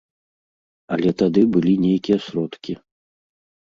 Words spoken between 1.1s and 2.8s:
тады былі нейкія сродкі.